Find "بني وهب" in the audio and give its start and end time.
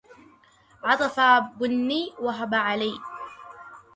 1.39-2.55